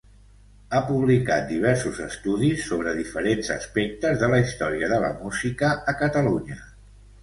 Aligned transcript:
Ha 0.69 0.79
publicat 0.87 1.45
diversos 1.51 1.99
estudis 2.07 2.65
sobre 2.71 2.95
diferents 3.03 3.55
aspectes 3.59 4.21
de 4.27 4.35
la 4.35 4.43
història 4.49 4.93
de 4.97 5.03
la 5.09 5.17
música 5.23 5.75
a 5.95 6.01
Catalunya. 6.05 6.65